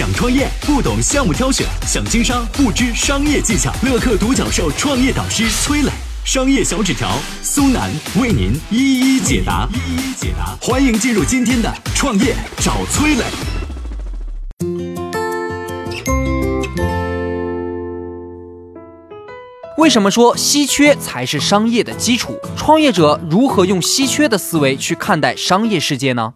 [0.00, 3.70] 想创业不懂项目挑选，想经商不知商业技巧。
[3.82, 5.90] 乐客独角兽创业导师崔磊，
[6.24, 7.06] 商业小纸条
[7.42, 9.68] 苏南为您一一解答。
[9.74, 13.24] 一一解答，欢迎进入今天的创业找崔磊。
[19.76, 22.38] 为什么说稀缺才是商业的基础？
[22.56, 26.32] 创业者如何用稀缺的思维去看待商业世界呢？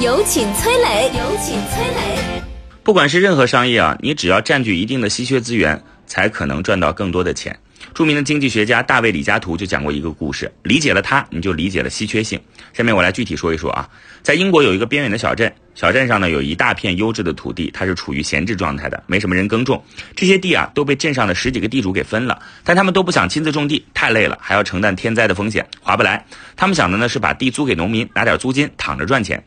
[0.00, 1.06] 有请崔磊。
[1.16, 2.42] 有请崔磊。
[2.82, 7.56] 不管是任何商业啊，你只要占据一定的稀缺资源，才可能赚到更多的钱。
[7.94, 12.40] 著名的经济学家大卫李嘉图就讲过一个故事，理解了他，你就理解了稀缺性。
[12.72, 13.88] 下面我来具体说一说啊，
[14.20, 19.80] 在英国有一个边远的小镇，小镇上呢有一大片优质的土地，它是处于闲置状态的，没什么人耕种。
[20.16, 26.24] 这些地啊都被镇上的十几个地主给分了，但他们都不想亲自种地，太累了，还要承担天灾的风险，划不来。
[26.56, 29.42] 他们想的呢是把地租给农民，拿点租金，躺着赚钱。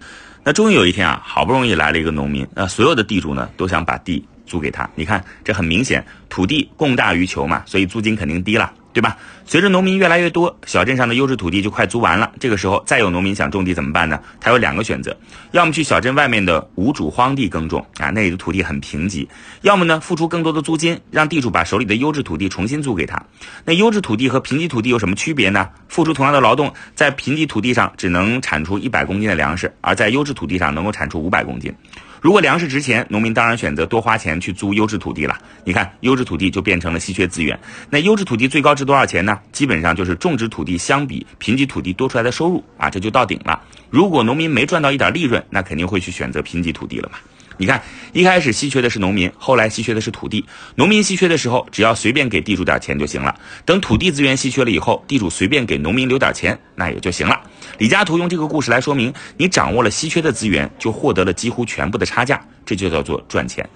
[0.48, 4.90] 那终于有一天啊，好不容易来了一个农民，那所有的地主呢都想把地租给他。
[4.96, 8.72] 你看，这很明显，土地供大于求嘛，所以租金肯定低了。
[8.94, 9.18] 对吧？
[9.46, 12.32] 随着农民越来越多，小镇上的优质土地就快租完了。
[12.40, 14.20] 这个时候，再有农民想种地怎么办呢？
[14.40, 15.16] 他有两个选择：
[15.52, 19.28] 要么去小镇外面的无主荒地耕种啊，那里的土地很贫瘠；
[19.62, 23.22] 要么呢，付出更多的租金，让地主把手里的优质土地重新租给他。
[23.66, 25.70] 那优质土地和贫瘠土地有什么区别呢？
[25.88, 31.74] 付出同样的劳动，在贫瘠土地上只能产出一百公斤的粮食，而在优质土地上能够产出五百公斤。
[32.22, 35.38] 如果粮食值钱，农民当然选择多花钱去租优质土地了。
[35.64, 37.58] 你看，优质土地就变成了稀缺资源。
[37.90, 39.40] 那优质土地最高值多少钱呢？
[39.52, 43.62] 基本上就是种植土地相比贫瘠土地多出来的收入啊，这就到顶了。
[43.90, 47.20] 如果农民没赚到一点利润，那肯定会去选择贫瘠土地了嘛。
[47.58, 47.82] 你看，
[48.14, 50.46] 一开始稀缺的是农民，后来稀缺的是土地。
[50.76, 53.36] 农民稀缺的时候，只要随便给地主点钱就行了。
[53.66, 57.42] 等土地资源稀缺了以后，地主随便给农民留点钱，那也就行了。
[57.80, 63.68] 李嘉图用这个故事来说明，你掌握了稀缺的资源，就获得了几乎全部的差价，这就叫做赚钱。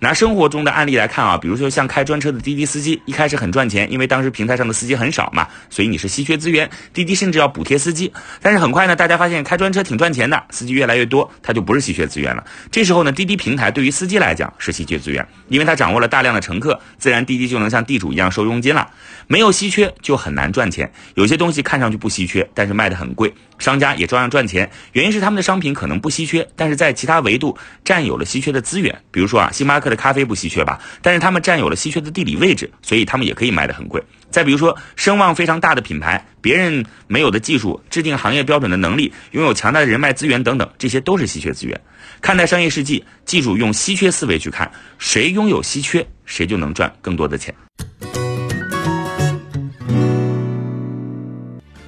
[0.00, 8.12] 拿生活中的案例来看啊，比如说像开专车的滴滴司机，一开始很赚钱，因为当时平台上的司机很少嘛，所以你是稀缺资源，滴滴甚至要补贴司机。
[8.40, 12.44] 但是很快呢，大家发现开专车挺赚钱的，司机越来越多，它就不是稀缺资源了。
[12.70, 18.88] 这时候呢，滴滴平台对于司机来讲是稀缺资源，因为它掌握了大量的乘客，自然滴滴就能像地主一样收佣金了。
[19.26, 29.88] 没有稀缺就很难赚钱，有些东西看上去不稀缺，但是卖的很贵，商家也照样赚钱，原因是他们的商品可能不稀缺，但是在其他维度占有了稀缺的资源，比如说啊，星星巴克。
[29.88, 30.78] 的咖啡不稀缺吧？
[31.00, 34.02] 但是他们占有了稀缺的地理位置，所以他们也可以卖得很贵。
[34.30, 41.80] 再比如说，声望非常大的品牌，别人没有的技术、制定行业标准的能力、拥有强大的人脉资源等等，这些都是稀缺资源。
[42.20, 47.54] 看待商业世纪，记住用稀缺思维去看，谁拥有稀缺，谁就能赚更多的钱。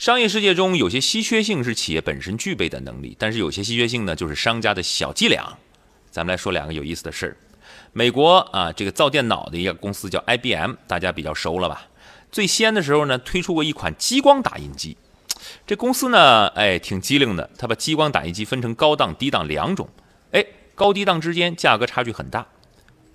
[0.00, 5.58] 商业世界中有些稀缺性是企业本身具备的能力，但是有些稀缺性呢，就是商家的小伎俩。
[6.10, 7.36] 咱们来说两个有意思的事儿。
[7.92, 11.86] 美国啊，这个造电脑的一个公司叫 IBM，大家比较熟了吧？
[12.32, 14.96] 最先的时候呢，推出过一款激光打印机。
[15.66, 19.86] 这公司呢，哎，挺机灵的，它把激光打印机分成高档、低档两种。
[20.30, 20.42] 哎，
[20.74, 22.46] 高低档之间价格差距很大。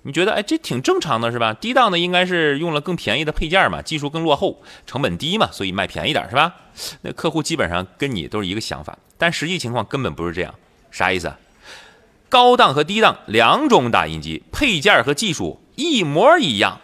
[0.08, 1.52] 你觉得哎，这挺正常的是吧？
[1.56, 6.54] 低档的应该是用了更便宜的配件嘛，技术更落后，成本低嘛，所以卖便宜点是吧？
[7.02, 10.54] 那客户基本上跟你都是一个想法，但实际情况根本不是这样。
[10.92, 11.34] 啥意思？
[12.30, 16.80] 高档和低档两种打印机配件和技术一模一样，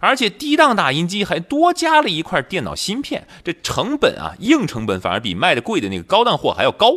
[0.00, 6.92] 而且低档打印机还多加了一块电脑芯片，这成本啊，硬成本反而比卖的贵的那个高档货还要高。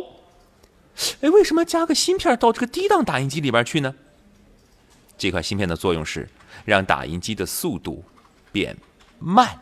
[1.20, 3.94] 哎，为什么加个芯片到这个低档打印机里边去呢？
[5.18, 6.28] 这块芯片的作用是
[6.64, 8.02] 让打印机的速度
[8.52, 8.76] 变
[9.18, 9.58] 慢。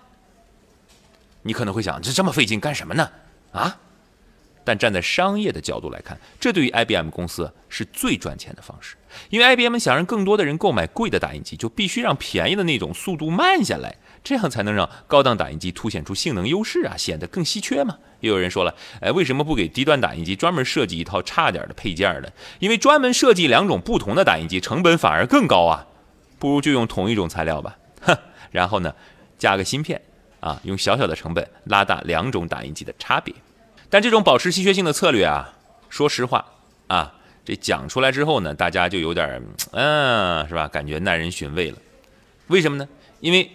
[1.42, 3.10] 你可能会想，这这么费劲干什么呢？
[3.52, 3.78] 啊？
[4.64, 8.96] 但站在商业的角度来看，这对于 IBM 公司是最赚钱的方式。
[9.30, 13.96] 因为 IBM 想让更多的人购买贵的打印机，就必须让便宜的那种速度慢下来，
[14.26, 17.96] 这样才能让高档打印机凸显出性能优势啊，显得更稀缺嘛。
[18.19, 22.28] 又有人说了，哎，为什么不给低端打印机专门设计一套差点的配件呢？
[22.58, 25.87] 因为专门设计两种不同的打印机，成本反而更高啊。
[26.40, 28.19] 不如就用同一种材料吧，哼，
[28.50, 28.93] 然后呢，
[29.38, 30.02] 加个芯片
[30.40, 33.32] 啊，用小小的成本拉大两种打印机的差别。
[33.88, 35.55] 但这种保持稀缺性的策略啊，
[35.88, 36.44] 说实话
[36.88, 37.14] 啊，
[37.44, 39.40] 这讲出来之后呢，大家就有点
[39.70, 40.67] 嗯，是吧？
[40.67, 41.78] 感觉耐人寻味了。
[42.49, 42.88] 为什么呢？
[43.20, 43.49] 因为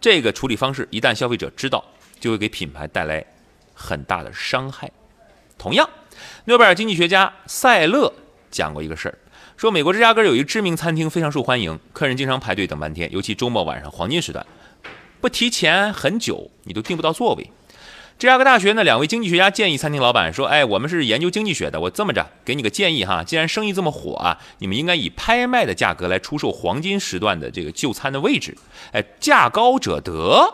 [0.00, 1.84] 这个处理方式一旦消费者知道，
[2.18, 3.24] 就会给品牌带来
[3.74, 4.90] 很大的伤害。
[5.58, 5.88] 同样，
[6.46, 8.12] 诺贝尔经济学家塞勒
[8.50, 9.18] 讲过一个事儿，
[9.56, 14.46] 说美国芝加哥有一个知名餐厅非常受欢迎，客人经常排队等半天，尤其周末晚上黄金时段，
[15.20, 17.50] 不提前很久你都订不到座位。
[18.20, 28.58] 芝加哥大学呢，两位经济学家建议餐厅老板说：“哎，我们是研究经济学的，我这么着给你个建议哈，既然生意这么火啊，你们应该以拍卖的价格来出售黄金时段的这个就餐的位置，
[28.92, 30.52] 哎，价高者得。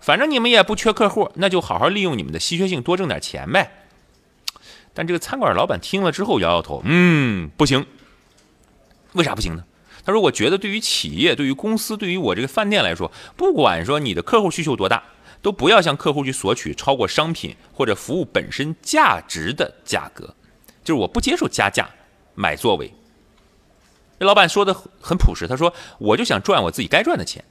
[0.00, 3.72] 反正你们也不缺客户，那就好好利用你们的稀缺性，多挣点钱呗。”
[4.94, 7.84] 但这个餐馆老板听了之后摇摇头：“嗯，不行。
[9.12, 9.64] 为啥不行呢？
[10.02, 15.02] 他说：我觉得对于企业、对于公司、对于我这个饭店来说，不管说你的客户需求多大。”
[15.42, 20.34] 都不要向客户去索取超过商品或者服务本身价值的价格，
[20.82, 21.88] 就是我不接受加价
[22.34, 22.92] 买座位。
[24.18, 27.44] 这老板说的很朴实，他说我就想赚我自己该赚的钱，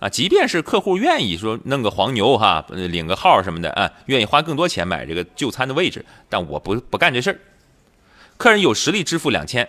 [0.00, 7.38] 啊，即便是客户愿意说弄个黄牛哈，领个号什么的啊，愿意花更多钱买这个就餐的位置，但我不不干这事儿。
[8.36, 9.68] 客人有实力支付两千，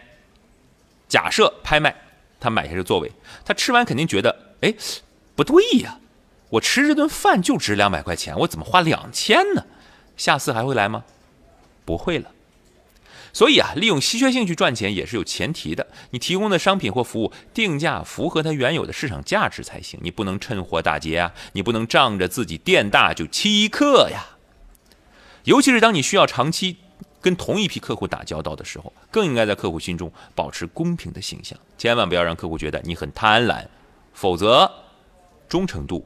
[1.08, 1.96] 假设拍卖
[2.40, 3.12] 他买下这座位，
[3.46, 4.74] 他吃完肯定觉得，哎，
[5.36, 6.00] 不对呀。
[6.52, 9.66] 我吃这顿饭就值两百块钱，我怎么花两千呢？
[10.16, 11.04] 下次还会来吗？
[11.84, 12.32] 不会了。
[13.34, 19.98] 所以啊，利用稀缺性去赚钱也是有前提的，你提供的商品或服务定价符合它原有的市场价值才行。
[20.04, 24.38] 你不能趁火打劫啊，你不能仗着自己店大就欺客呀。
[25.46, 26.76] 尤其是当你需要长期
[27.22, 33.66] 跟同一批客户打交道的时候，更应该在客户心中保持公平的形象，千万不要让客户觉得你很贪婪，
[34.14, 34.70] 否则
[35.48, 36.06] 忠诚度。